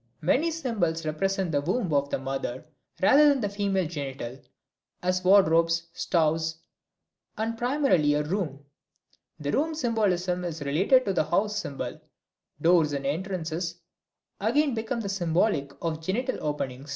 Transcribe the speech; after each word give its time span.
Many 0.21 0.49
symbols 0.49 1.05
represent 1.05 1.51
the 1.51 1.61
womb 1.61 1.93
of 1.93 2.09
the 2.09 2.17
mother 2.17 2.65
rather 3.03 3.29
than 3.29 3.39
the 3.39 3.49
female 3.49 3.85
genital, 3.87 4.41
as 5.03 5.23
wardrobes, 5.23 5.89
stoves, 5.93 6.57
and 7.37 7.55
primarily 7.55 8.15
a 8.15 8.23
room. 8.23 8.65
The 9.39 9.51
room 9.51 9.75
symbolism 9.75 10.43
is 10.43 10.63
related 10.63 11.05
to 11.05 11.13
the 11.13 11.25
house 11.25 11.55
symbol, 11.55 12.01
doors 12.59 12.93
and 12.93 13.05
entrances 13.05 13.75
again 14.39 14.73
become 14.73 15.07
symbolic 15.07 15.71
of 15.83 15.97
the 15.97 16.01
genital 16.01 16.37
opening. 16.47 16.87